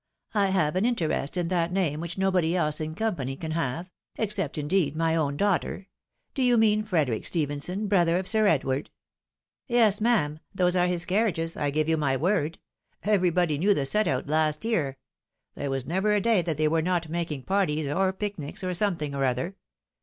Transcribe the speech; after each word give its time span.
I 0.33 0.47
have 0.47 0.75
an 0.75 0.83
interest 0.83 1.37
in 1.37 1.49
that 1.49 1.71
name 1.71 1.99
which 1.99 2.17
nobody 2.17 2.55
else 2.55 2.81
in 2.81 2.95
company 2.95 3.35
can 3.35 3.51
have 3.51 3.91
—except, 4.15 4.57
indeed, 4.57 4.95
my 4.95 5.15
own 5.15 5.37
daughter. 5.37 5.89
Do 6.33 6.41
you 6.41 6.57
mean 6.57 6.81
Frederic 6.83 7.23
Stephenson, 7.23 7.85
brother 7.87 8.17
of 8.17 8.27
Sir 8.27 8.47
Edward?" 8.47 8.89
176 9.67 9.99
THE 10.01 10.03
WIDOW 10.03 10.03
MARRIED." 10.03 10.29
Yes, 10.31 10.31
ma'am; 10.31 10.39
those 10.55 10.75
are 10.75 10.87
his 10.91 11.05
carriages, 11.05 11.55
I 11.55 11.69
give 11.69 11.87
you 11.87 11.97
my 11.97 12.17
word. 12.17 12.57
Everybody 13.03 13.59
knew 13.59 13.75
the 13.75 13.85
set 13.85 14.07
out 14.07 14.25
last 14.25 14.65
year; 14.65 14.97
there 15.53 15.69
was 15.69 15.85
never 15.85 16.13
a 16.13 16.19
day 16.19 16.41
that 16.41 16.57
they 16.57 16.67
were 16.67 16.81
not 16.81 17.07
making 17.07 17.43
parties 17.43 17.85
or 17.85 18.11
pic 18.11 18.37
nics, 18.39 18.63
or 18.67 18.73
something 18.73 19.13
or 19.13 19.23
other. 19.23 19.55